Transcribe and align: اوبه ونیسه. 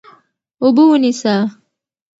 اوبه 0.63 0.83
ونیسه. 0.87 1.35